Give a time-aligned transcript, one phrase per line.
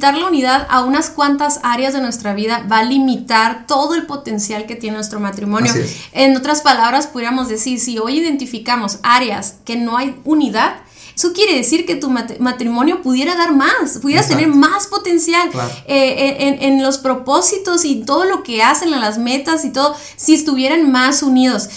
[0.00, 4.06] limitar la unidad a unas cuantas áreas de nuestra vida va a limitar todo el
[4.06, 5.70] potencial que tiene nuestro matrimonio.
[6.12, 10.76] En otras palabras, podríamos decir, si hoy identificamos áreas que no hay unidad,
[11.14, 15.50] eso quiere decir que tu matrimonio pudiera dar más, pudieras tener más potencial
[15.86, 19.94] eh, en, en, los propósitos y todo lo que hacen, en las metas y todo,
[20.16, 21.68] si estuvieran más unidos.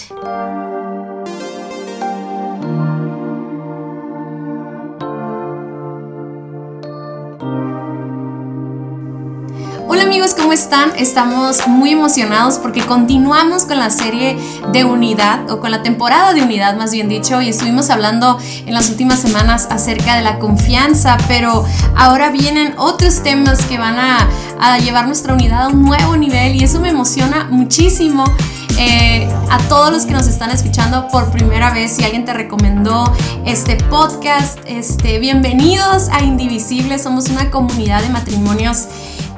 [10.14, 10.92] Amigos, ¿cómo están?
[10.96, 14.38] Estamos muy emocionados porque continuamos con la serie
[14.70, 18.74] de unidad o con la temporada de unidad más bien dicho y estuvimos hablando en
[18.74, 21.64] las últimas semanas acerca de la confianza, pero
[21.96, 24.28] ahora vienen otros temas que van a,
[24.78, 28.22] llevar nuestra unidad a un nuevo nivel y eso me emociona muchísimo.
[28.76, 33.12] Eh, a todos los que nos están escuchando por primera vez, si alguien te recomendó
[33.44, 38.88] este podcast, este, bienvenidos a Indivisibles, somos una comunidad de matrimonios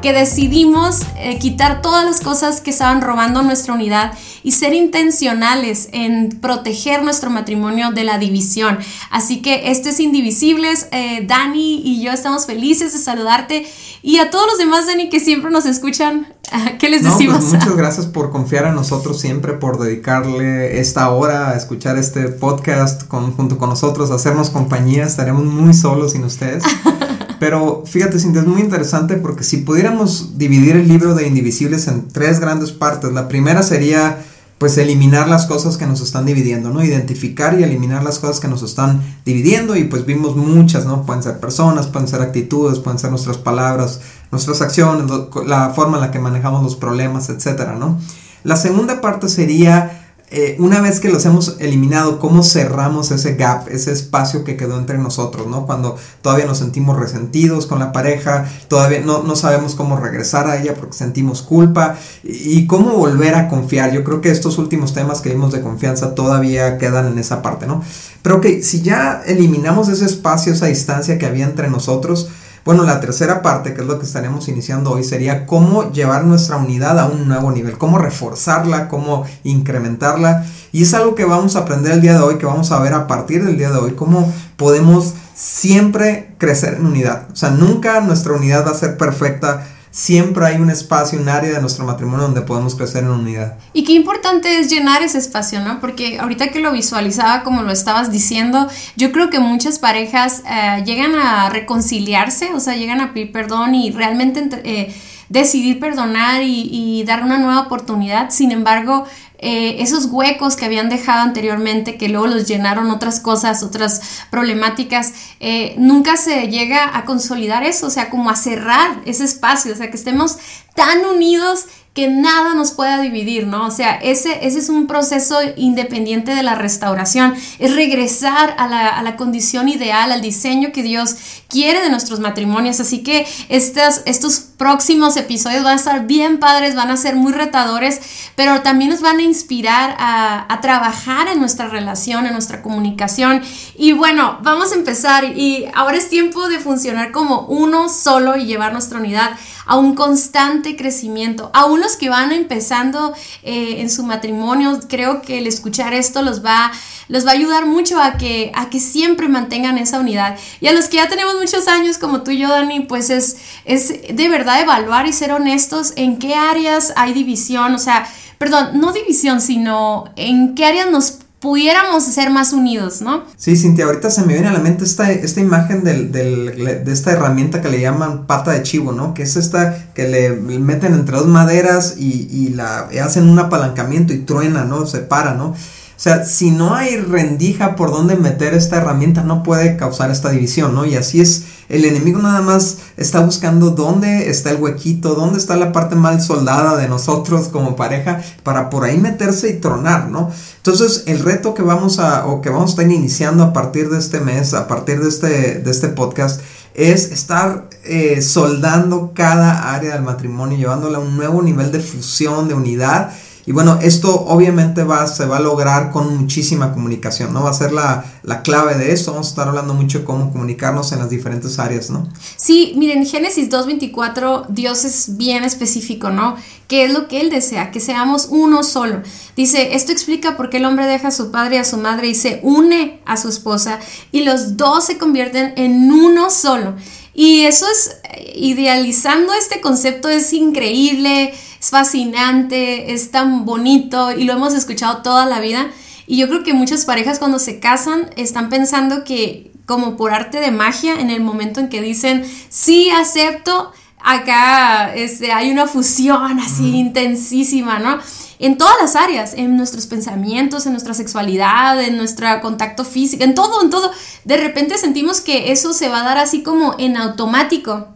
[0.07, 4.13] que decidimos eh, quitar todas las cosas que estaban robando nuestra unidad
[4.45, 8.79] y ser intencionales en proteger nuestro matrimonio de la división.
[9.11, 10.87] Así que esto es Indivisibles.
[10.93, 13.67] Eh, Dani y yo estamos felices de saludarte
[14.01, 16.33] y a todos los demás, Dani, que siempre nos escuchan.
[16.79, 17.45] ¿Qué les pues decimos?
[17.53, 23.09] muchas gracias por confiar en nosotros siempre, por dedicarle esta hora a escuchar este podcast
[23.09, 25.03] junto con nosotros, hacernos compañía.
[25.03, 26.63] Estaremos muy solos sin ustedes.
[27.39, 32.09] Pero fíjate, Cintia, es muy interesante porque si pudiéramos dividir el libro de Indivisibles en
[32.09, 34.19] tres grandes partes, la primera sería
[34.59, 36.83] pues eliminar las cosas que nos están dividiendo, ¿no?
[36.83, 41.05] Identificar y eliminar las cosas que nos están dividiendo y pues vimos muchas, ¿no?
[41.05, 45.11] Pueden ser personas, pueden ser actitudes, pueden ser nuestras palabras, nuestras acciones,
[45.47, 47.99] la forma en la que manejamos los problemas, etcétera, ¿no?
[48.45, 49.96] La segunda parte sería
[50.29, 54.77] eh, una vez que los hemos eliminado, ¿cómo cerramos ese gap, ese espacio que quedó
[54.77, 55.67] entre nosotros, ¿no?
[55.67, 60.61] Cuando todavía nos sentimos resentidos con la pareja, todavía no, no sabemos cómo regresar a
[60.61, 63.93] ella porque sentimos culpa y, cómo volver a confiar.
[63.93, 67.69] Yo creo que estos últimos temas que vimos de confianza todavía quedan en esa parte,
[67.69, 67.83] ¿no?
[68.23, 72.31] Pero que si ya eliminamos ese espacio, esa distancia que había entre nosotros,
[72.67, 76.57] bueno, la tercera parte, que es lo que estaremos iniciando hoy, sería cómo llevar nuestra
[76.57, 80.45] unidad a un nuevo nivel, cómo reforzarla, cómo incrementarla.
[80.73, 82.93] Y es algo que vamos a aprender el día de hoy, que vamos a ver
[82.93, 87.29] a partir del día de hoy, cómo podemos siempre crecer en unidad.
[87.33, 89.65] O sea, nunca nuestra unidad va a ser perfecta,
[89.97, 93.57] siempre hay un espacio, un área de nuestro matrimonio donde podemos crecer en unidad.
[93.73, 95.81] Y qué importante es llenar ese espacio, ¿no?
[95.81, 100.83] Porque ahorita que lo visualizaba como lo estabas diciendo, yo creo que muchas parejas eh,
[100.85, 104.61] llegan a reconciliarse, o sea, llegan a pedir perdón y realmente...
[104.65, 104.95] Eh,
[105.29, 108.31] decidir perdonar y, dar una nueva oportunidad.
[108.31, 109.07] Sin embargo,
[109.39, 115.13] eh, esos huecos que habían dejado anteriormente, que luego los llenaron otras cosas, otras problemáticas,
[115.41, 119.77] eh, nunca se llega a consolidar eso, o sea, como a cerrar ese espacio, o
[119.77, 120.39] sea, que estemos
[120.75, 121.67] tan unidos
[121.97, 123.67] que nada nos pueda dividir, ¿no?
[123.67, 128.89] O sea, ese, ese es un proceso independiente de la restauración, es regresar a la,
[128.89, 131.17] a la, condición ideal, al diseño que Dios
[131.49, 132.81] quiere de nuestros matrimonios.
[132.81, 137.33] Así que estos, estos próximos episodios van a estar bien padres, van a ser muy
[137.33, 138.01] retadores,
[138.37, 143.43] pero también nos van a inspirar a, a trabajar en nuestra relación, en nuestra comunicación.
[143.77, 148.47] Y bueno, vamos a empezar y ahora es tiempo de funcionar como uno solo y
[148.47, 149.33] llevar nuestra unidad
[149.67, 151.51] a un constante crecimiento.
[151.53, 156.45] A unos que van empezando eh, en su matrimonio, creo que el escuchar esto los
[156.45, 156.71] va,
[157.09, 160.39] los va a ayudar mucho a que, a que siempre mantengan esa unidad.
[160.61, 163.37] Y a los que ya tenemos muchos años, como tú y yo, Dani, pues es,
[163.65, 168.07] es de verdad evaluar y ser honestos en qué áreas hay división, o sea,
[168.39, 173.23] perdón, no división, sino en qué áreas nos pudiéramos ser más unidos, ¿no?
[173.37, 177.13] Sí, Cintia, ahorita se me viene a la mente esta, esta imagen del, de esta
[177.13, 179.15] herramienta que le llaman pata de chivo, ¿no?
[179.15, 184.13] Que es esta que le meten entre dos maderas y, y la hacen un apalancamiento
[184.13, 184.87] y truena, ¿no?
[184.87, 185.55] Se para, ¿no?
[185.97, 190.29] O sea, si no hay rendija por donde meter esta herramienta, no puede causar esta
[190.29, 190.85] división, ¿no?
[190.85, 195.57] Y así es, el enemigo nada más está buscando dónde está el huequito, dónde está
[195.57, 200.31] la parte mal soldada de nosotros como pareja, para por ahí meterse y tronar, ¿no?
[200.59, 203.99] Entonces, el reto que vamos a, o que vamos a estar iniciando a partir de
[203.99, 206.43] este mes, a partir de este, de este podcast,
[206.75, 212.49] es estar eh, soldando cada área del matrimonio, llevándola a un nuevo nivel de fusión,
[212.49, 213.13] de unidad
[213.47, 217.45] y bueno, esto obviamente va, se va a lograr con muchísima comunicación, ¿no?
[217.45, 218.05] Va a ser la,
[218.43, 219.13] clave de esto.
[219.13, 222.09] Vamos a estar hablando mucho de cómo comunicarnos en las diferentes áreas, ¿no?
[222.37, 226.37] Sí, miren, Génesis 2.24, Dios es bien específico, ¿no?
[226.67, 227.71] ¿Qué es lo que Él desea?
[227.71, 229.03] Que seamos uno solo.
[229.37, 232.09] Dice, esto explica por qué el hombre deja a su padre y a su madre
[232.09, 233.79] y se une a su esposa
[234.11, 236.75] y los dos se convierten en uno solo.
[237.19, 237.97] Y eso es,
[238.35, 245.25] idealizando este concepto es increíble, es fascinante, es tan bonito y lo hemos escuchado toda
[245.25, 245.71] la vida.
[246.07, 250.41] Y yo creo que muchas parejas cuando se casan están pensando que como por arte
[250.41, 256.39] de magia, en el momento en que dicen, sí, acepto, acá este, hay una fusión
[256.39, 257.99] así intensísima, ¿no?
[258.39, 263.35] En todas las áreas, en nuestros pensamientos, en nuestra sexualidad, en nuestro contacto físico, en
[263.35, 263.91] todo, en todo.
[264.25, 267.89] De repente sentimos que eso se va a dar así como en automático.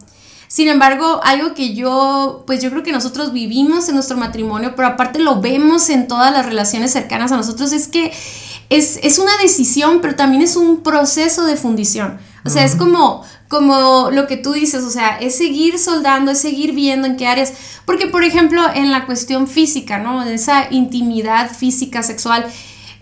[0.47, 4.89] Sin embargo, algo que yo, pues yo creo que nosotros vivimos en nuestro matrimonio, pero
[4.89, 8.11] aparte lo vemos en todas las relaciones cercanas a nosotros, es que
[8.71, 12.19] es, una decisión, pero también es un proceso de fundición.
[12.43, 16.39] O sea, es como, como lo que tú dices, o sea, es seguir soldando, es
[16.39, 17.51] seguir viendo en qué áreas.
[17.85, 20.23] Porque, por ejemplo, en la cuestión física, ¿no?
[20.23, 22.45] En esa intimidad física, sexual,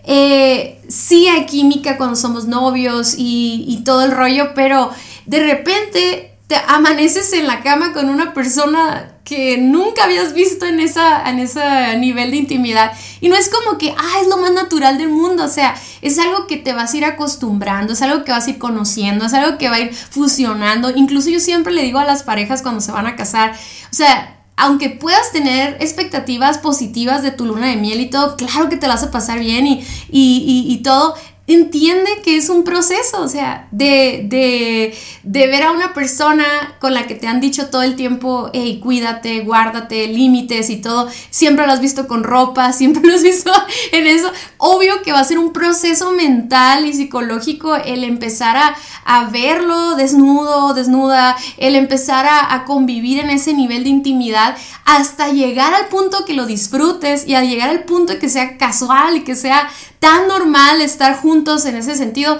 [0.02, 4.90] eh, sí hay química cuando somos novios y, y todo el rollo, pero
[5.24, 10.80] de repente te amaneces en la cama con una persona que nunca habías visto en,
[10.80, 12.90] esa, en ese nivel de intimidad.
[13.20, 16.18] Y no es como que, ah, es lo más natural del mundo, o sea, es
[16.18, 19.32] algo que te vas a ir acostumbrando, es algo que vas a ir conociendo, es
[19.32, 20.90] algo que va a ir fusionando.
[20.90, 24.36] Incluso yo siempre le digo a las parejas cuando se van a casar, o sea,
[24.56, 28.88] aunque puedas tener expectativas positivas de tu luna de miel y todo, claro que te
[28.88, 31.14] vas a pasar bien y, y, y todo,
[31.54, 36.44] entiende que es un proceso, o sea, de, de, de, ver a una persona
[36.80, 41.08] con la que te han dicho todo el tiempo, hey, cuídate, guárdate, límites y todo,
[41.30, 43.52] siempre lo has visto con ropa, siempre lo has visto
[43.92, 48.76] en eso, obvio que va a ser un proceso mental y psicológico el empezar a,
[49.04, 55.28] a verlo desnudo, desnuda, el empezar a, a convivir en ese nivel de intimidad hasta
[55.28, 59.24] llegar al punto que lo disfrutes y a llegar al punto que sea casual y
[59.24, 59.68] que sea
[60.00, 62.38] tan normal estar juntos en ese sentido.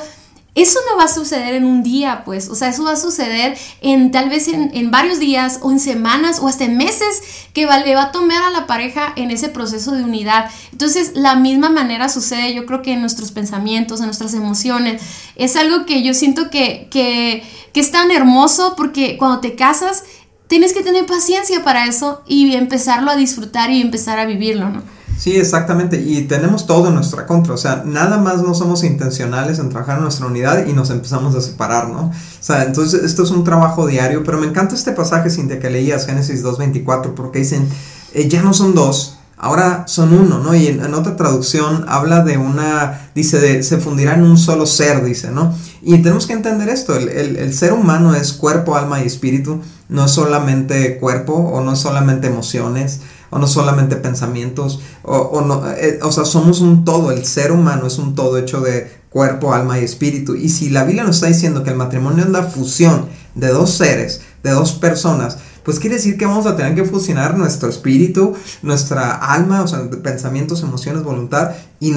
[0.57, 3.57] Eso no va a suceder en un día, pues, o sea, eso va a suceder
[3.83, 7.23] en tal vez en, varios días o en semanas o hasta en meses
[7.55, 10.51] que le va a tomar a la pareja en ese proceso de unidad.
[10.73, 15.01] Entonces, la misma manera sucede, yo creo que en nuestros pensamientos, en nuestras emociones.
[15.37, 20.03] Es algo que yo siento que, que, que es tan hermoso porque cuando te casas,
[20.49, 25.00] tienes que tener paciencia para eso y empezarlo a disfrutar y empezar a vivirlo, ¿no?
[25.21, 26.01] Sí, exactamente.
[26.01, 27.53] Y tenemos todo en nuestra contra.
[27.53, 31.35] O sea, nada más no somos intencionales en trabajar en nuestra unidad y nos empezamos
[31.35, 32.07] a separar, ¿no?
[32.07, 34.25] O sea, entonces esto es un trabajo diario.
[34.25, 37.69] Pero me encanta este pasaje, Cintia, que leías, Génesis 2.24, porque dicen,
[38.15, 40.55] eh, ya no son dos, ahora son uno, ¿no?
[40.55, 45.05] Y en, otra traducción habla de una, dice, de, se fundirá en un solo ser,
[45.05, 45.55] dice, ¿no?
[45.83, 50.07] Y tenemos que entender esto, el, el ser humano es cuerpo, alma y espíritu, no
[50.07, 53.01] es solamente cuerpo o no es solamente emociones
[53.31, 57.87] o no solamente pensamientos, o, no, eh, o sea, somos un todo, el ser humano
[57.87, 60.35] es un todo hecho de cuerpo, alma y espíritu.
[60.35, 63.71] Y si la Biblia nos está diciendo que el matrimonio es la fusión de dos
[63.71, 68.35] seres, de dos personas, pues quiere decir que vamos a tener que fusionar nuestro espíritu,
[68.63, 71.93] nuestra alma, o sea, pensamientos, emociones, voluntad y,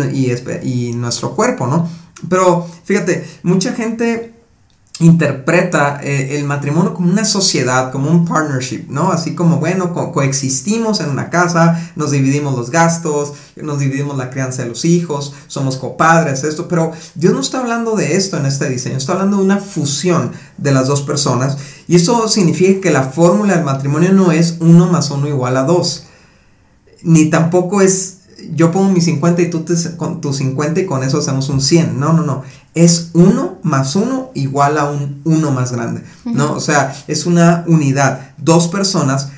[0.63, 1.87] y nuestro cuerpo, ¿no?
[2.29, 4.32] Pero fíjate, mucha gente
[4.99, 9.11] interpreta eh, el matrimonio como una sociedad, como un partnership, ¿no?
[9.11, 14.61] Así como, bueno, coexistimos en una casa, nos dividimos los gastos, nos dividimos la crianza
[14.61, 18.69] de los hijos, somos copadres, esto, pero Dios no está hablando de esto en este
[18.69, 21.57] diseño, está hablando de una fusión de las dos personas
[21.87, 25.63] y eso significa que la fórmula del matrimonio no es uno más uno igual a
[25.63, 26.05] dos,
[27.01, 28.12] ni tampoco es
[28.53, 31.61] yo pongo mi 50 y tú te, con tu 50 y con eso hacemos un
[31.61, 31.99] 100.
[31.99, 32.43] No, no, no.
[32.73, 36.03] Es 1 más 1 igual a un 1 más grande.
[36.25, 36.53] ¿no?
[36.53, 38.33] O sea, es una unidad.
[38.37, 39.29] Dos personas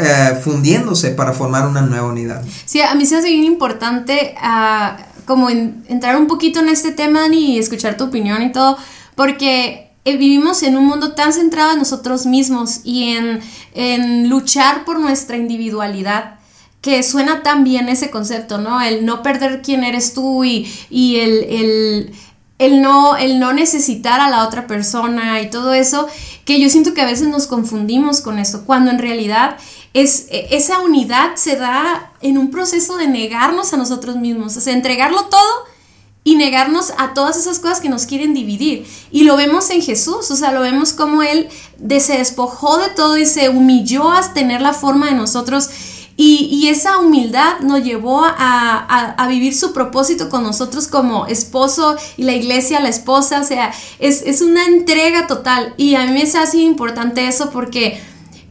[0.00, 2.42] eh, fundiéndose para formar una nueva unidad.
[2.66, 7.28] Sí, a mí se hace bien importante uh, como entrar un poquito en este tema
[7.28, 8.76] y escuchar tu opinión y todo,
[9.14, 13.40] porque eh, vivimos en un mundo tan centrado en nosotros mismos y en,
[13.72, 16.40] en luchar por nuestra individualidad
[16.82, 18.82] que suena tan bien ese concepto, ¿no?
[18.82, 22.12] El no perder quién eres tú y, y el,
[22.58, 26.08] el, no, el no necesitar a la otra persona y todo eso,
[26.44, 29.58] que yo siento que a veces nos confundimos con eso, cuando en realidad
[29.94, 34.60] es, e, esa unidad se da en un proceso de negarnos a nosotros mismos, o
[34.60, 35.72] sea, entregarlo todo
[36.24, 38.86] y negarnos a todas esas cosas que nos quieren dividir.
[39.12, 41.48] Y lo vemos en Jesús, o sea, lo vemos como Él
[42.00, 45.68] se despojó de todo y se humilló a tener la forma de nosotros
[46.24, 52.32] y, esa humildad nos llevó a, vivir su propósito con nosotros como esposo y la
[52.32, 55.74] iglesia, la esposa, o sea, es, una entrega total.
[55.76, 58.00] Y a mí me hace así importante eso porque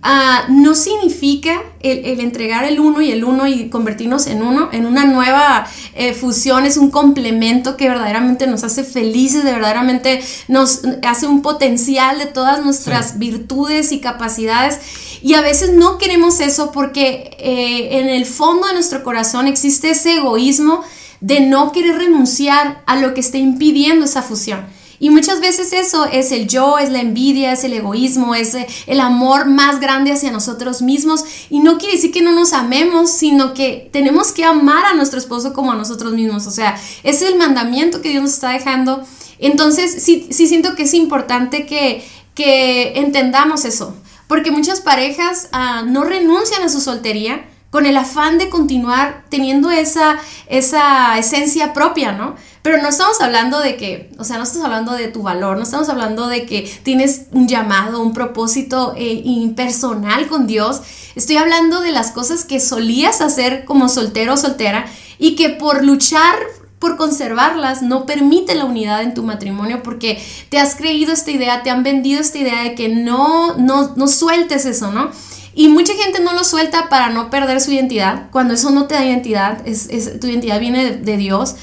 [0.03, 4.87] Ah, no significa el, entregar el uno y el uno y convertirnos en uno, en
[4.87, 10.81] una nueva eh, fusión, es un complemento que verdaderamente nos hace felices, de verdaderamente nos
[11.03, 14.79] hace un potencial de todas nuestras virtudes y capacidades.
[15.21, 19.91] Y a veces no queremos eso porque eh, en el fondo de nuestro corazón existe
[19.91, 20.81] ese egoísmo
[21.19, 24.65] de no querer renunciar a lo que esté impidiendo esa fusión.
[25.01, 28.67] Y muchas veces eso es el yo, es la envidia, es el egoísmo, es eh,
[28.85, 31.25] el amor más grande hacia nosotros mismos.
[31.49, 35.17] Y no quiere decir que no nos amemos, sino que tenemos que amar a nuestro
[35.17, 36.45] esposo como a nosotros mismos.
[36.45, 39.03] O sea, es el mandamiento que Dios nos está dejando.
[39.39, 43.95] Entonces, sí, sí siento que es importante que, que entendamos eso.
[44.27, 49.71] Porque muchas parejas ah, no renuncian a su soltería con el afán de continuar teniendo
[49.71, 52.35] esa, esa esencia propia, ¿no?
[52.61, 55.63] Pero no estamos hablando de que, o sea, no estamos hablando de tu valor, no
[55.63, 60.81] estamos hablando de que tienes un llamado, un propósito eh, impersonal con Dios.
[61.15, 64.85] Estoy hablando de las cosas que solías hacer como soltero o soltera
[65.17, 66.35] y que por luchar
[66.77, 71.61] por conservarlas no permite la unidad en tu matrimonio porque te has creído esta idea,
[71.61, 75.11] te han vendido esta idea de que no, no, no sueltes eso, ¿no?
[75.53, 78.95] Y mucha gente no lo suelta para no perder su identidad, cuando eso no te
[78.95, 81.55] da identidad, es, tu identidad viene de Dios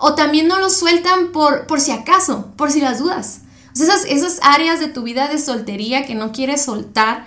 [0.00, 3.42] o también no lo sueltan por, por si acaso, por si las dudas.
[3.72, 7.26] O sea, esas, esas áreas de tu vida de soltería que no quieres soltar,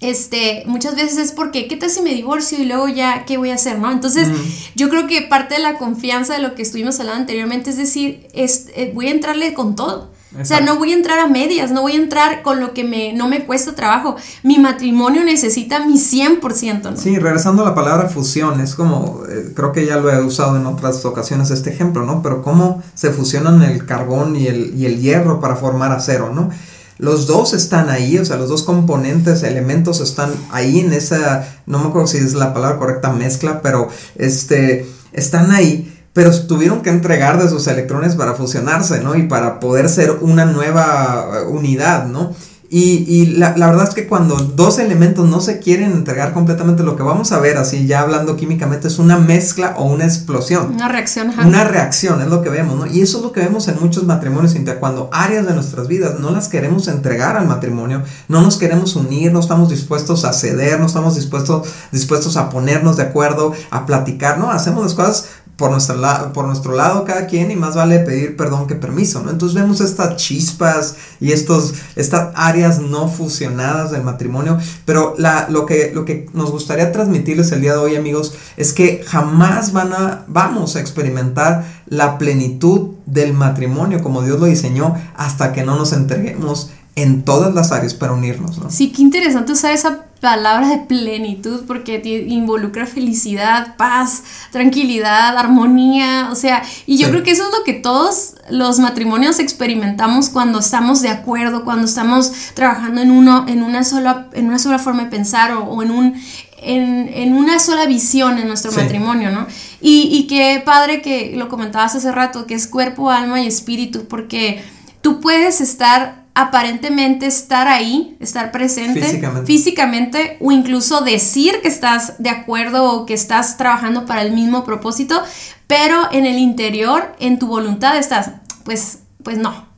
[0.00, 3.50] este, muchas veces es porque, ¿qué tal si me divorcio y luego ya, qué voy
[3.50, 3.90] a hacer, no?
[3.90, 4.28] Entonces,
[4.74, 8.26] yo creo que parte de la confianza de lo que estuvimos hablando anteriormente es decir,
[8.32, 10.11] es, eh, voy a entrarle con todo.
[10.40, 12.84] O sea, no voy a entrar a medias, no voy a entrar con lo que
[12.84, 14.16] me, no me cuesta trabajo.
[14.42, 16.82] Mi matrimonio necesita mi 100%.
[16.82, 16.96] ¿no?
[16.96, 20.56] Sí, regresando a la palabra fusión, es como, eh, creo que ya lo he usado
[20.56, 22.22] en otras ocasiones este ejemplo, ¿no?
[22.22, 26.50] Pero cómo se fusionan el carbón y el, y el hierro para formar acero, ¿no?
[26.98, 31.78] Los dos están ahí, o sea, los dos componentes, elementos están ahí en esa, no
[31.78, 36.90] me acuerdo si es la palabra correcta, mezcla, pero este, están ahí pero tuvieron que
[36.90, 39.14] entregar de sus electrones para fusionarse, ¿no?
[39.14, 42.32] Y para poder ser una nueva unidad, ¿no?
[42.74, 46.82] Y, y la, la, verdad es que cuando dos elementos no se quieren entregar completamente,
[46.82, 50.72] lo que vamos a ver, así ya hablando químicamente, es una mezcla o una explosión.
[50.72, 51.34] Una reacción.
[51.44, 52.86] Una reacción, es lo que vemos, ¿no?
[52.86, 56.30] Y eso es lo que vemos en muchos matrimonios, cuando áreas de nuestras vidas no
[56.30, 60.86] las queremos entregar al matrimonio, no nos queremos unir, no estamos dispuestos a ceder, no
[60.86, 64.50] estamos dispuestos, dispuestos a ponernos de acuerdo, a platicar, ¿no?
[64.50, 68.66] Hacemos las cosas por, nuestra por nuestro lado cada quien y más vale pedir perdón
[68.66, 69.30] que permiso, ¿no?
[69.30, 75.66] Entonces vemos estas chispas y estos, estas áreas no fusionadas del matrimonio, pero la, lo,
[75.66, 79.92] que, lo que nos gustaría transmitirles el día de hoy, amigos, es que jamás van
[79.92, 85.76] a, vamos a experimentar la plenitud del matrimonio como Dios lo diseñó hasta que no
[85.76, 88.70] nos entreguemos en todas las áreas para unirnos, ¿no?
[88.70, 96.36] Sí, qué interesante usar esa palabra de plenitud porque involucra felicidad, paz, tranquilidad, armonía, o
[96.36, 101.02] sea, y yo creo que eso es lo que todos los matrimonios experimentamos cuando estamos
[101.02, 105.10] de acuerdo, cuando estamos trabajando en uno, en una sola, en una sola forma de
[105.10, 106.14] pensar o, en un
[106.58, 109.48] en, una sola visión en nuestro matrimonio, ¿no?
[109.80, 114.06] Y, y qué padre que lo comentabas hace rato, que es cuerpo, alma y espíritu,
[114.06, 114.62] porque
[115.00, 119.02] tú puedes estar aparentemente estar ahí, estar presente
[119.44, 120.38] físicamente.
[120.40, 125.22] o incluso decir que estás de acuerdo o que estás trabajando para el mismo propósito,
[125.66, 128.30] pero en el interior, en tu voluntad estás,
[128.64, 129.71] pues, pues no.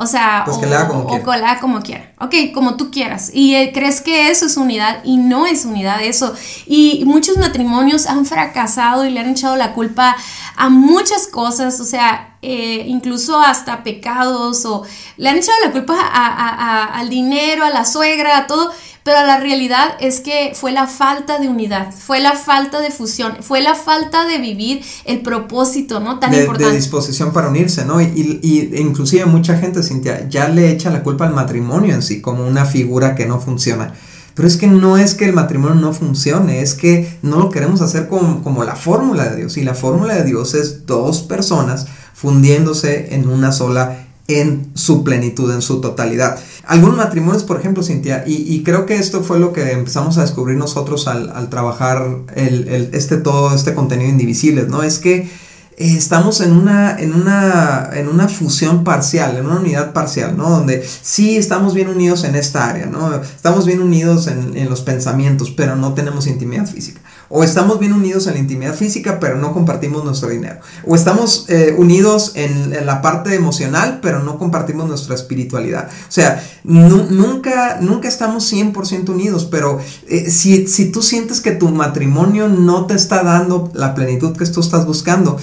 [0.00, 1.58] O sea, pues o, que haga como o, quiera.
[1.58, 2.12] como quiera.
[2.20, 3.32] Ok, como tú quieras.
[3.34, 6.34] Y eh, crees que eso es unidad y no es unidad eso.
[6.66, 10.16] Y muchos matrimonios han fracasado y le han echado la culpa
[10.54, 11.80] a muchas cosas.
[11.80, 14.84] O sea, eh, incluso hasta pecados o
[15.16, 18.70] le han echado la culpa al dinero, a la suegra, a todo,
[19.04, 23.36] pero la realidad es que fue la falta de unidad, fue la falta de fusión,
[23.40, 26.18] fue la falta de vivir el propósito, ¿no?
[26.18, 26.70] Tan importante.
[26.70, 28.00] De disposición para unirse, ¿no?
[28.00, 32.20] Y, y, inclusive mucha gente, Cintia, ya le echa la culpa al matrimonio en sí
[32.20, 33.94] como una figura que no funciona.
[34.34, 37.80] Pero es que no es que el matrimonio no funcione, es que no lo queremos
[37.80, 39.56] hacer como, como la fórmula de Dios.
[39.56, 45.50] Y la fórmula de Dios es dos personas fundiéndose en una sola en su plenitud,
[45.52, 46.38] en su totalidad.
[46.66, 50.58] Algunos matrimonios, por ejemplo, Cintia, y, creo que esto fue lo que empezamos a descubrir
[50.58, 52.04] nosotros al, trabajar
[52.36, 54.82] este, todo este contenido indivisible, ¿no?
[54.82, 55.30] Es que eh,
[55.78, 60.50] estamos en una, en, una, en una fusión parcial, en una unidad parcial, ¿no?
[60.50, 63.14] Donde sí estamos bien unidos en esta área, ¿no?
[63.14, 67.00] Estamos bien unidos en los pensamientos, pero no tenemos intimidad física.
[67.30, 70.60] O estamos bien unidos en la intimidad física, pero no compartimos nuestro dinero.
[70.86, 75.88] O estamos eh, unidos en, la parte emocional, pero no compartimos nuestra espiritualidad.
[75.88, 81.68] O sea, nunca, nunca estamos 100% unidos, pero eh, si, si tú sientes que tu
[81.68, 85.38] matrimonio no te está dando la plenitud que tú estás buscando,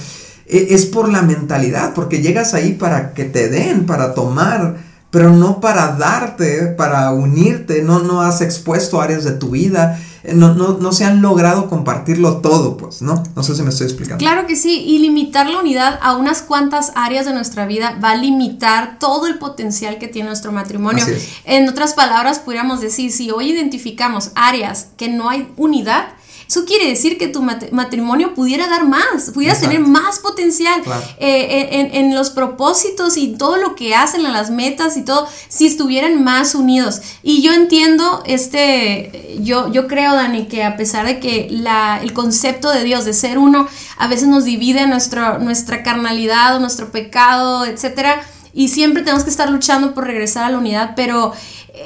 [0.46, 5.30] e, es por la mentalidad, porque llegas ahí para que te den, para tomar pero
[5.30, 9.98] no para darte, para unirte, no, no has expuesto áreas de tu vida,
[10.34, 13.22] no, no, no, se han logrado compartirlo todo, pues, ¿no?
[13.34, 14.18] No sé si me estoy explicando.
[14.18, 18.10] Claro que sí, y limitar la unidad a unas cuantas áreas de nuestra vida va
[18.10, 21.04] a limitar todo el potencial que tiene nuestro matrimonio.
[21.44, 26.08] En otras palabras, podríamos decir, si hoy identificamos áreas que no hay unidad,
[26.48, 30.80] eso quiere decir que tu matrimonio pudiera dar más, pudieras tener más potencial
[31.18, 35.66] eh, en, los propósitos y todo lo que hacen, en las metas y todo, si
[35.66, 37.00] estuvieran más unidos.
[37.22, 42.12] Y yo entiendo, este, yo, yo creo, Dani, que a pesar de que la, el
[42.12, 43.66] concepto de Dios, de ser uno,
[43.98, 48.22] a veces nos divide nuestro, nuestra carnalidad o nuestro pecado, etcétera,
[48.56, 51.34] y siempre tenemos que estar luchando por regresar a la unidad, pero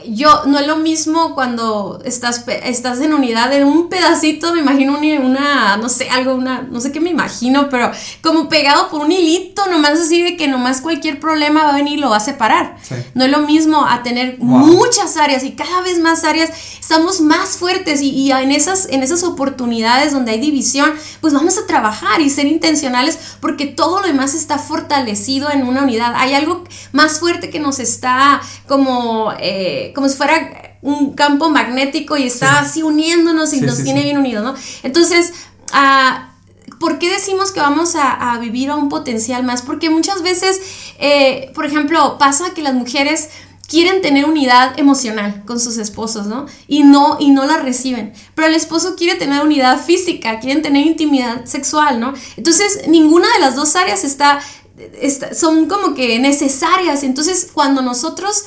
[0.06, 4.97] yo no es lo mismo cuando estás, estás en unidad en un pedacito, me imagino
[4.99, 7.90] una, no sé, algo, una, no sé qué me imagino, pero
[8.23, 11.99] como pegado por un hilito, nomás así de que nomás cualquier problema va a venir
[11.99, 12.76] y lo va a separar.
[13.14, 17.56] No es lo mismo a tener muchas áreas y cada vez más áreas, estamos más
[17.56, 22.20] fuertes y, y, en, esas, en esas oportunidades donde hay división, pues vamos a trabajar
[22.20, 26.14] y ser intencionales porque todo lo demás está fortalecido en una unidad.
[26.16, 29.32] Hay algo más fuerte que nos está como...
[29.40, 34.18] Eh, como si fuera un campo magnético y está así uniéndonos y nos tiene bien
[34.18, 34.54] unidos, ¿no?
[34.82, 35.32] Entonces,
[35.75, 39.62] uh, ¿por qué decimos que vamos a, vivir a un potencial más?
[39.62, 40.60] Porque muchas veces,
[40.99, 43.28] eh, por ejemplo, pasa que las mujeres
[43.68, 46.46] quieren tener unidad emocional con sus esposos, ¿no?
[46.66, 48.12] Y no, y no la reciben.
[48.34, 52.14] Pero el esposo quiere tener unidad física, quieren tener intimidad sexual, ¿no?
[52.37, 54.40] Entonces, ninguna de las dos áreas está,
[55.00, 57.04] está son como que necesarias.
[57.04, 58.44] Entonces, cuando nosotros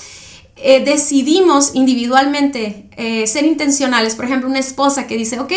[0.56, 5.52] eh, decidimos individualmente eh, ser intencionales, por ejemplo, una esposa que dice, ok,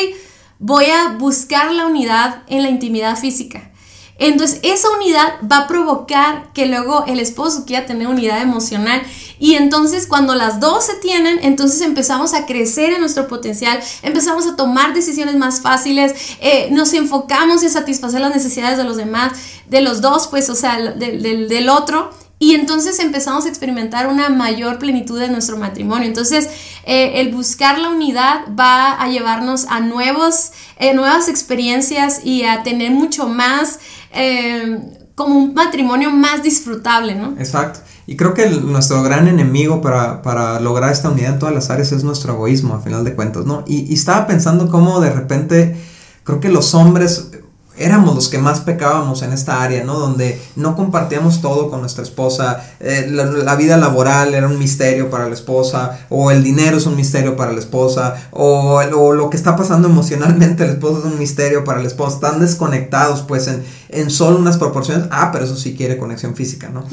[0.59, 3.71] voy a buscar la unidad en la intimidad física.
[4.19, 9.03] Entonces, esa unidad va a provocar que luego el esposo quiera tener unidad emocional.
[9.39, 14.47] Y entonces, cuando las dos se tienen, entonces empezamos a crecer en nuestro potencial, empezamos
[14.47, 19.33] a tomar decisiones más fáciles, eh, nos enfocamos en satisfacer las necesidades de los demás,
[19.69, 22.11] de los dos, pues, o sea, del otro.
[22.39, 26.07] Y entonces empezamos a experimentar una mayor plenitud de nuestro matrimonio.
[26.07, 26.51] Entonces,
[26.85, 32.63] eh, el buscar la unidad va a llevarnos a nuevos, eh, nuevas experiencias y a
[32.63, 33.79] tener mucho más,
[34.13, 34.81] eh,
[35.15, 37.35] como un matrimonio más disfrutable, ¿no?
[37.39, 37.81] Exacto.
[38.07, 41.91] Y creo que nuestro gran enemigo para, para, lograr esta unidad en todas las áreas
[41.93, 43.65] es nuestro egoísmo, a final de cuentas, ¿no?
[43.67, 45.77] Y estaba pensando cómo de repente,
[46.23, 47.31] creo que los hombres
[47.79, 49.99] éramos los que más pecábamos en esta área, ¿no?
[49.99, 55.29] Donde no compartíamos todo con nuestra esposa, eh, la, vida laboral era un misterio para
[55.29, 59.57] la esposa, o el dinero es un misterio para la esposa, o, lo que está
[59.57, 64.11] pasando emocionalmente el esposo es un misterio para la esposa, están desconectados pues en, en
[64.11, 66.85] solo unas proporciones, ah, pero eso sí quiere conexión física, ¿no?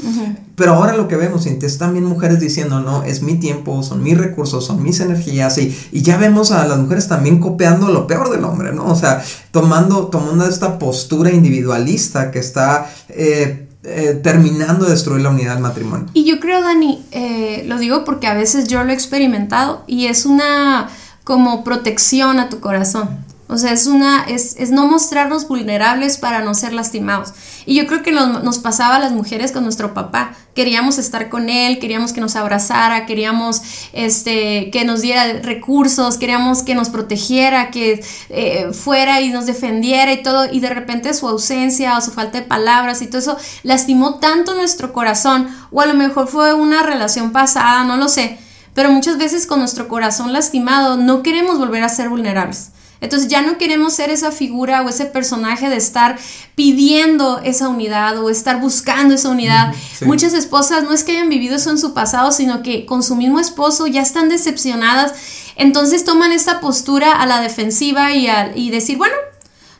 [0.56, 4.02] Pero ahora lo que vemos, y están bien mujeres diciendo, no, es mi tiempo, son
[4.02, 8.06] mis recursos, son mis energías, y, y ya vemos a las mujeres también copiando lo
[8.06, 8.86] peor del hombre, ¿no?
[8.86, 12.90] O sea, tomando, tomando esta postura individualista que está...
[13.08, 16.06] Eh, eh, terminando de destruir la unidad del matrimonio.
[16.14, 20.06] Y yo creo, Dani, eh, lo digo porque a veces yo lo he experimentado y
[20.06, 20.88] es una
[21.22, 23.10] como protección a tu corazón.
[23.54, 27.32] O sea, es, una, es, es, no mostrarnos vulnerables para no ser lastimados.
[27.66, 30.34] Y yo creo que nos, pasaba a las mujeres con nuestro papá.
[30.56, 33.62] Queríamos estar con él, queríamos que nos abrazara, queríamos
[33.92, 40.12] este, que nos diera recursos, queríamos que nos protegiera, que eh, fuera y nos defendiera
[40.12, 40.52] y todo.
[40.52, 44.56] Y de repente su ausencia o su falta de palabras y todo eso lastimó tanto
[44.56, 45.46] nuestro corazón.
[45.70, 48.36] O a lo mejor fue una relación pasada, no lo sé.
[48.74, 52.72] Pero muchas veces con nuestro corazón lastimado no queremos volver a ser vulnerables.
[53.04, 56.18] Entonces ya no queremos ser esa figura o ese personaje de estar
[56.54, 59.74] pidiendo esa unidad o estar buscando esa unidad.
[60.06, 63.14] Muchas esposas no es que hayan vivido eso en su pasado, sino que con su
[63.14, 65.12] mismo esposo ya están decepcionadas.
[65.56, 69.14] Entonces toman esta postura a la defensiva y, y decir, bueno,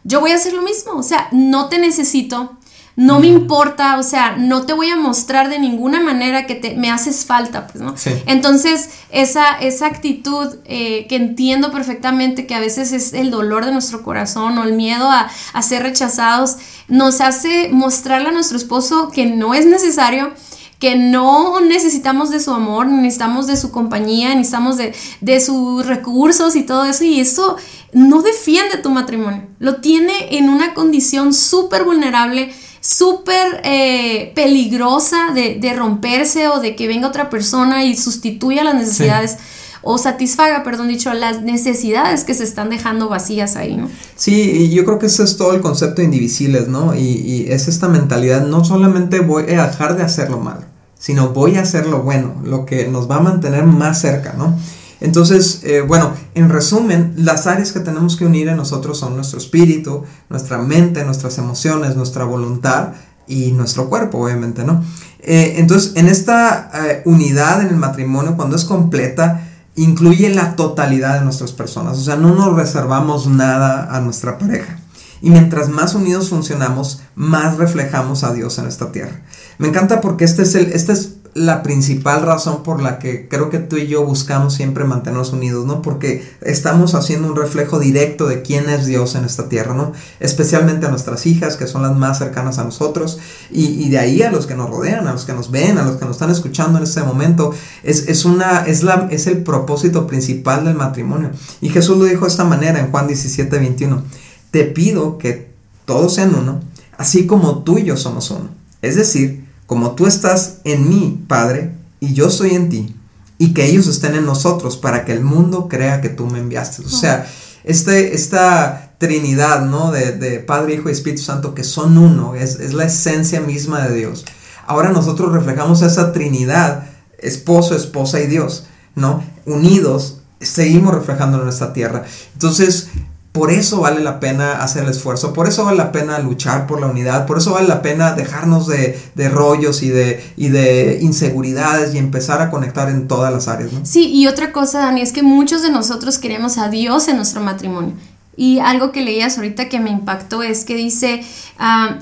[0.05, 0.93] yo voy a hacer lo mismo.
[0.93, 2.59] O sea, no te necesito,
[2.97, 6.77] no me importa, o sea, no te voy a mostrar de ninguna manera que te,
[6.77, 7.95] me haces falta, pues, ¿no?
[8.27, 13.73] Entonces, esa, esa actitud eh, que entiendo perfectamente que a veces es el dolor de
[13.73, 19.11] nuestro corazón o el miedo a, a ser rechazados, nos hace mostrarle a nuestro esposo
[19.11, 20.33] que no es necesario,
[20.79, 26.55] que no necesitamos de su amor, necesitamos de su compañía, necesitamos de, de sus recursos
[26.57, 27.05] y todo eso.
[27.05, 27.57] Y eso
[27.93, 29.47] no defiende tu matrimonio.
[29.59, 32.53] Lo tiene en una condición súper vulnerable
[32.85, 39.39] súper eh, peligrosa de, romperse o de que venga otra persona y sustituya las necesidades.
[39.87, 43.91] o satisfaga, perdón dicho, las necesidades que se están dejando vacías ahí, ¿no?
[44.17, 46.95] Sí, y yo creo que ese es todo el concepto de indivisibles, ¿no?
[46.95, 50.63] Y, y, es esta mentalidad, no solamente voy a dejar de hacer lo malo,
[50.99, 54.59] sino voy a hacer lo bueno, lo que nos va a mantener más cerca, ¿no?
[55.05, 59.39] Entonces, eh, bueno, en resumen, las áreas que tenemos que unir en nosotros son nuestro
[59.39, 62.95] espíritu, nuestra mente, nuestras emociones, nuestra voluntad
[63.29, 64.83] y nuestro cuerpo, obviamente, ¿no?
[65.21, 71.19] Eh, entonces, en esta eh, unidad en el matrimonio, cuando es completa, incluye la totalidad
[71.19, 74.79] de nuestras personas, o sea, no nos reservamos nada a nuestra pareja.
[75.21, 79.21] Y mientras más unidos funcionamos, más reflejamos a Dios en esta tierra.
[79.59, 83.51] Me encanta porque este es el, este es la principal razón por la que creo
[83.51, 85.83] que tú y yo buscamos siempre mantenernos unidos, ¿no?
[85.83, 89.93] Porque estamos haciendo un reflejo directo de quién es Dios en esta tierra, ¿no?
[90.21, 93.19] Especialmente a nuestras hijas, que son las más cercanas a nosotros,
[93.51, 95.97] y, de ahí a los que nos rodean, a los que nos ven, a los
[95.97, 97.53] que nos están escuchando en este momento.
[97.83, 101.33] Es, es, una, es, la, es el propósito principal del matrimonio.
[101.61, 104.05] Y Jesús lo dijo de esta manera en Juan 17, 21.
[104.53, 105.51] Te pido que
[105.85, 106.61] todos sean uno,
[106.97, 108.51] así como tú y yo somos uno.
[108.83, 109.44] Es decir,
[109.75, 112.95] como tú estás en mí, Padre, y yo estoy en ti,
[113.39, 116.85] y que ellos estén en nosotros para que el mundo crea que tú me enviaste.
[116.85, 117.27] O sea,
[117.65, 119.91] este, esta Trinidad, ¿no?
[119.91, 123.97] De, Padre, Hijo y Espíritu Santo, que son uno, es, es la esencia misma de
[123.97, 124.25] Dios.
[124.65, 126.87] Ahora nosotros reflejamos esa Trinidad,
[127.19, 129.25] esposo, esposa y Dios, ¿no?
[129.45, 132.05] Unidos, seguimos reflejando en esta tierra.
[132.35, 132.91] Entonces,
[133.35, 136.81] por eso vale la pena hacer el esfuerzo, por eso vale la pena luchar por
[136.81, 138.97] la unidad, por eso vale la pena dejarnos de,
[139.29, 143.73] rollos y de, y de inseguridades y empezar a conectar en todas las áreas.
[143.73, 143.85] ¿no?
[143.85, 147.41] Sí, y otra cosa, Dani, es que muchos de nosotros queremos a Dios en nuestro
[147.41, 147.95] matrimonio.
[148.37, 151.25] Y algo que leías ahorita que me impactó es que dice,
[151.59, 151.99] ah,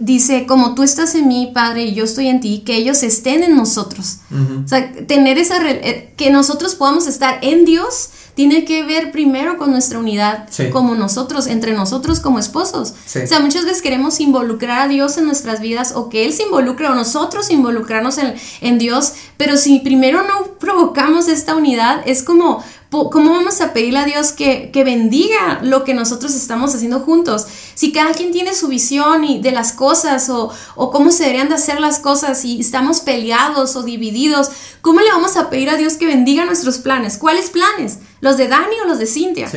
[0.00, 3.44] dice, como tú estás en mí, Padre, y yo estoy en ti, que ellos estén
[3.44, 4.18] en nosotros.
[4.64, 9.56] O sea, tener esa, eh, que nosotros podamos estar en Dios tiene que ver primero
[9.56, 12.92] con nuestra unidad como nosotros, entre nosotros como esposos.
[12.92, 16.42] O sea, muchas veces queremos involucrar a Dios en nuestras vidas o que Él se
[16.42, 22.22] involucre o nosotros involucrarnos en, en Dios, pero si primero no provocamos esta unidad, es
[22.22, 27.46] como ¿Cómo vamos a pedirle a Dios que, bendiga lo que nosotros estamos haciendo juntos?
[27.74, 31.56] Si cada quien tiene su visión y de las cosas o, cómo se deberían de
[31.56, 34.50] hacer las cosas y estamos peleados o divididos,
[34.82, 37.18] ¿cómo le vamos a pedir a Dios que bendiga nuestros planes?
[37.18, 37.98] ¿Cuáles planes?
[38.20, 39.50] ¿Los de Dani o los de Cintia?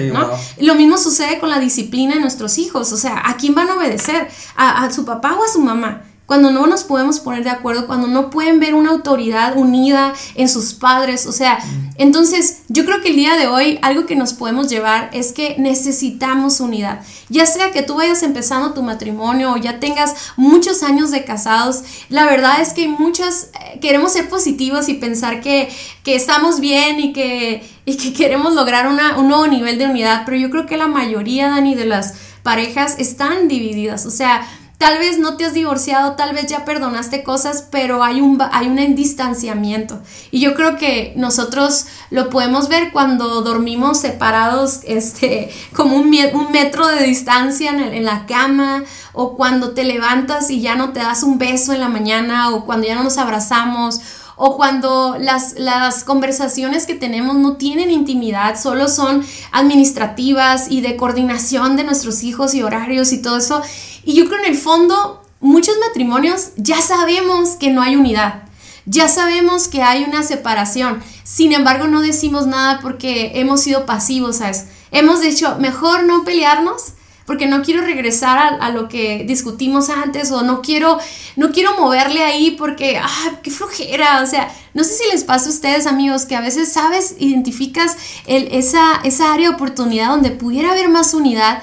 [0.59, 2.91] Lo mismo sucede con la disciplina de nuestros hijos.
[2.91, 4.27] O sea, ¿a quién van a obedecer?
[4.55, 6.08] a su papá o a su mamá?
[6.29, 10.47] Cuando no nos podemos poner de acuerdo, cuando no pueden ver una autoridad unida en
[10.47, 11.57] sus padres, o sea,
[11.95, 15.55] entonces yo creo que el día de hoy algo que nos podemos llevar es que
[15.57, 21.09] necesitamos unidad, ya sea que tú vayas empezando tu matrimonio o ya tengas muchos años
[21.09, 25.67] de casados, la verdad es que muchas eh, queremos ser positivos y pensar que,
[26.03, 30.25] que estamos bien y que, y que queremos lograr una, un nuevo nivel de unidad,
[30.25, 32.13] pero yo creo que la mayoría, Dani, de las
[32.43, 34.47] parejas están divididas, o sea,
[34.79, 38.67] Tal vez no te has divorciado, tal vez ya perdonaste cosas, pero hay un, hay
[38.67, 40.01] un distanciamiento.
[40.31, 46.87] Y yo creo que nosotros lo podemos ver cuando dormimos separados, este, como un, metro
[46.87, 51.23] de distancia en, en, la cama, o cuando te levantas y ya no te das
[51.23, 53.99] un beso en la mañana, o cuando ya no nos abrazamos,
[54.41, 59.21] o cuando las, las conversaciones que tenemos no tienen intimidad, solo son
[59.51, 63.61] administrativas y de coordinación de nuestros hijos y horarios y todo eso.
[64.05, 68.43] Y yo creo en el fondo, muchos matrimonios ya sabemos que no hay unidad.
[68.85, 71.03] Ya sabemos que hay una separación.
[71.25, 74.63] Sin embargo, no decimos nada porque hemos sido pasivos a eso.
[74.91, 76.93] Hemos dicho, mejor no pelearnos
[77.29, 80.97] porque no quiero regresar a, lo que discutimos antes o no quiero,
[81.35, 85.45] no quiero moverle ahí porque, ah, qué flojera, o sea, no sé si les pasa
[85.45, 90.31] a ustedes amigos que a veces sabes, identificas el, esa, esa área de oportunidad donde
[90.31, 91.61] pudiera haber más unidad,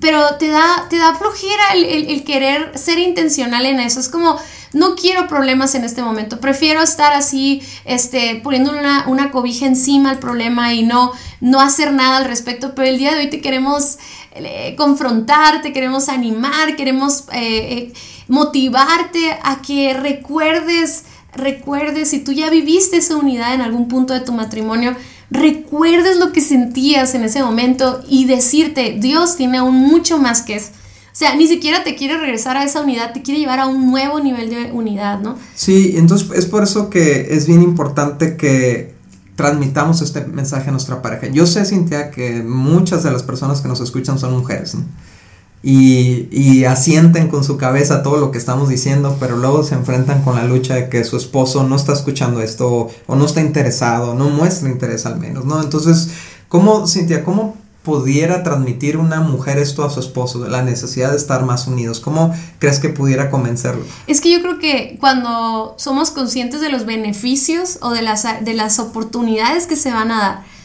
[0.00, 4.36] pero te da, te da flojera el, querer ser intencional en eso, es como,
[4.72, 10.10] no quiero problemas en este momento, prefiero estar así, este, poniendo una, una cobija encima
[10.10, 13.40] al problema y no, no hacer nada al respecto, pero el día de hoy te
[13.40, 13.98] queremos
[14.34, 17.92] eh, confrontarte, queremos animar, queremos eh, eh,
[18.28, 24.20] motivarte a que recuerdes, recuerdes, si tú ya viviste esa unidad en algún punto de
[24.20, 24.94] tu matrimonio,
[25.30, 30.56] recuerdes lo que sentías en ese momento y decirte, Dios tiene aún mucho más que
[30.56, 30.70] eso.
[31.16, 33.90] O sea, ni siquiera te quiere regresar a esa unidad, te quiere llevar a un
[33.90, 35.38] nuevo nivel de unidad, ¿no?
[35.54, 38.94] Sí, entonces es por eso que es bien importante que
[39.34, 41.28] transmitamos este mensaje a nuestra pareja.
[41.28, 44.84] Yo sé, Cintia, que muchas de las personas que nos escuchan son mujeres, ¿no?
[45.68, 50.22] Y, y, asienten con su cabeza todo lo que estamos diciendo, pero luego se enfrentan
[50.22, 54.14] con la lucha de que su esposo no está escuchando esto o no está interesado,
[54.14, 55.60] no muestra interés al menos, ¿no?
[55.60, 56.10] Entonces,
[56.48, 61.44] ¿cómo, Cintia, cómo pudiera transmitir una mujer esto a su esposo, la necesidad de estar
[61.44, 62.00] más unidos?
[62.00, 63.84] ¿Cómo crees que pudiera convencerlo?
[64.08, 68.54] Es que yo creo que cuando somos conscientes de los beneficios o de las, de
[68.54, 70.55] las oportunidades que se van a dar,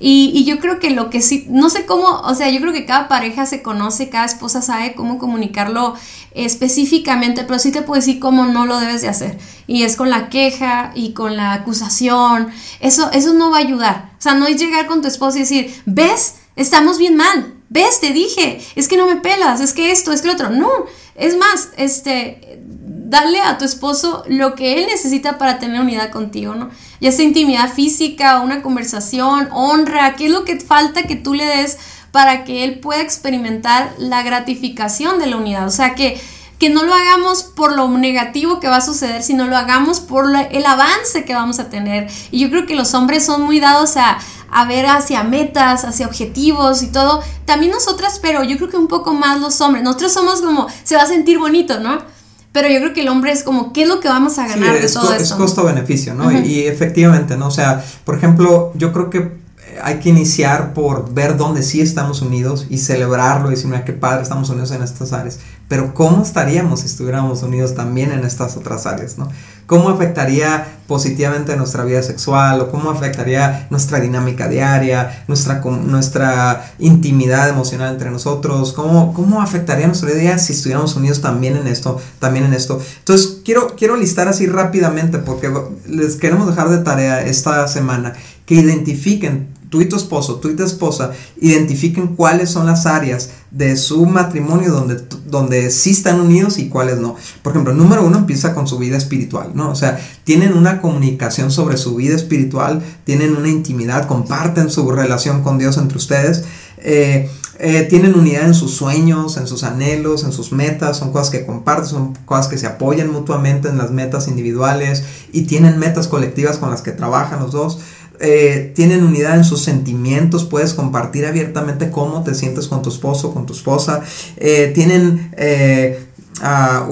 [0.00, 2.86] y, yo creo que lo que sí, no sé cómo, o sea, yo creo que
[2.86, 5.94] cada pareja se conoce, cada esposa sabe cómo comunicarlo
[6.32, 9.38] específicamente, pero sí te puedo decir cómo no lo debes de hacer.
[9.66, 12.48] Y es con la queja y con la acusación.
[12.80, 14.12] Eso, eso no va a ayudar.
[14.18, 16.36] O sea, no es llegar con tu esposa y decir, ¿ves?
[16.58, 17.54] estamos bien mal.
[17.70, 18.00] ¿Ves?
[18.00, 20.50] Te dije, es que no me pelas, es que esto, es que lo otro.
[20.50, 20.70] No,
[21.14, 22.60] es más, este,
[23.08, 26.68] dale a tu esposo lo que él necesita para tener unidad contigo, ¿no?
[27.00, 31.46] Ya sea intimidad física, una conversación, honra, ¿qué es lo que falta que tú le
[31.46, 31.78] des
[32.12, 35.66] para que él pueda experimentar la gratificación de la unidad?
[35.66, 36.20] O sea, que,
[36.58, 40.26] que no lo hagamos por lo negativo que va a suceder, sino lo hagamos por
[40.50, 42.10] el avance que vamos a tener.
[42.30, 44.18] Y yo creo que los hombres son muy dados a
[44.50, 47.22] a ver hacia metas, hacia objetivos y todo.
[47.44, 49.84] También nosotras, pero yo creo que un poco más los hombres.
[49.84, 52.02] Nosotros somos como, se va a sentir bonito, ¿no?
[52.52, 54.80] Pero yo creo que el hombre es como, ¿qué es lo que vamos a ganar
[54.80, 55.22] de todo esto?
[55.22, 56.32] Es costo-beneficio, ¿no?
[56.32, 57.48] y, efectivamente, ¿no?
[57.48, 59.47] O sea, por ejemplo, yo creo que
[59.82, 63.92] hay que iniciar por ver dónde sí estamos unidos y celebrarlo y decir, mira qué
[63.92, 65.38] padre, estamos unidos en estas áreas.
[65.68, 69.28] Pero ¿cómo estaríamos si estuviéramos unidos también en estas otras áreas, no?
[69.66, 77.50] ¿Cómo afectaría positivamente nuestra vida sexual o cómo afectaría nuestra dinámica diaria, nuestra, nuestra intimidad
[77.50, 78.72] emocional entre nosotros?
[78.72, 82.80] ¿Cómo, ¿Cómo afectaría nuestra vida si estuviéramos unidos también en esto, también en esto?
[83.00, 85.52] Entonces, quiero, quiero listar así rápidamente porque
[85.86, 88.14] les queremos dejar de tarea esta semana
[88.46, 93.30] que identifiquen tú y tu esposo, tú y tu esposa, identifiquen cuáles son las áreas
[93.50, 97.16] de su matrimonio donde, donde sí están unidos y cuáles no.
[97.42, 99.70] Por ejemplo, número uno empieza con su vida espiritual, ¿no?
[99.70, 105.42] O sea, tienen una comunicación sobre su vida espiritual, tienen una intimidad, comparten su relación
[105.42, 106.44] con Dios entre ustedes.
[106.78, 111.30] Eh, eh, tienen unidad en sus sueños, en sus anhelos, en sus metas, son cosas
[111.30, 115.02] que comparten, son cosas que se apoyan mutuamente en las metas individuales
[115.32, 117.80] y tienen metas colectivas con las que trabajan los dos.
[118.20, 123.32] Eh, tienen unidad en sus sentimientos, puedes compartir abiertamente cómo te sientes con tu esposo,
[123.32, 124.00] con tu esposa,
[124.36, 126.04] eh, tienen eh,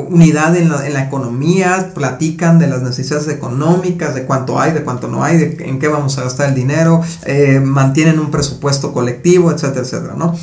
[0.09, 5.23] unidad en la, economía, platican de las necesidades económicas, de cuánto hay, de cuánto no
[5.23, 7.01] hay, de en qué vamos a gastar el dinero,
[7.63, 10.35] mantienen un presupuesto colectivo, etcétera, etcétera, ¿no?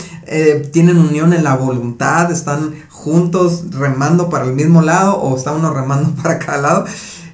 [0.71, 5.73] tienen unión en la voluntad, están juntos remando para el mismo lado o está uno
[5.73, 6.85] remando para cada lado.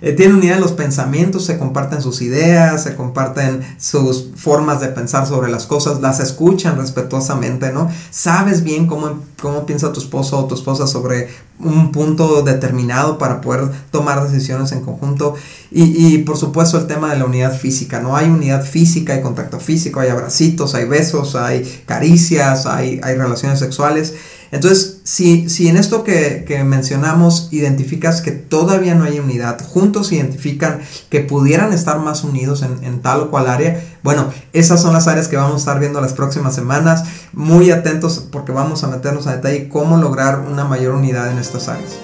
[0.02, 5.28] Eh, tienen unidad los pensamientos, se comparten sus ideas, se comparten sus formas de pensar
[5.28, 7.90] sobre las cosas, las escuchan respetuosamente, ¿no?
[8.10, 11.28] Sabes bien cómo, cómo piensa tu esposo o tu esposa sobre
[11.60, 15.36] un punto determinado para poder tomar decisiones en conjunto.
[15.70, 18.16] Y, y, por supuesto el tema de la unidad física, ¿no?
[18.16, 23.60] Hay unidad física, hay contacto físico, hay abracitos, hay besos, hay caricias, hay, hay relaciones
[23.60, 24.14] sexuales.
[24.52, 30.82] Entonces, si, si en esto que, mencionamos identificas que todavía no hay unidad, juntos identifican
[31.10, 35.28] que pudieran estar más unidos en, tal o cual área, bueno, esas son las áreas
[35.28, 37.04] que vamos a estar viendo las próximas semanas.
[37.34, 41.68] Muy atentos porque vamos a meternos a detalle cómo lograr una mayor unidad en estas
[41.68, 42.00] áreas.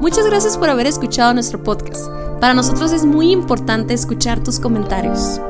[0.00, 2.06] Muchas gracias por haber escuchado nuestro podcast.
[2.40, 5.40] Para nosotros es muy importante escuchar tus comentarios.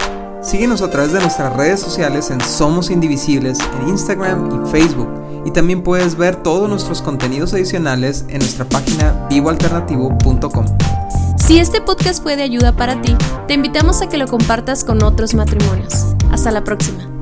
[0.47, 5.09] Síguenos a través de nuestras redes sociales en Somos Indivisibles en Instagram y Facebook.
[5.45, 10.67] Y también puedes ver todos nuestros contenidos adicionales en nuestra página vivoalternativo.com.
[11.37, 13.17] Si este podcast fue de ayuda para ti,
[13.49, 16.15] te invitamos a que lo compartas con otros matrimonios.
[16.31, 17.16] Hasta la próxima.